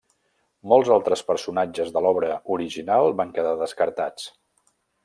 Molts 0.71 0.89
altres 0.95 1.21
personatges 1.27 1.93
de 1.99 2.03
l'obra 2.07 2.33
original 2.57 3.13
van 3.21 3.39
quedar 3.39 3.57
descartats. 3.65 4.31